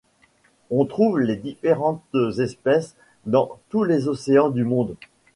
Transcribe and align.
On 0.71 0.85
trouve 0.85 1.19
les 1.19 1.35
différentes 1.35 2.01
espèces 2.39 2.95
dans 3.27 3.59
tous 3.69 3.83
les 3.83 4.07
océans 4.07 4.49
du 4.49 4.63
monde. 4.63 4.95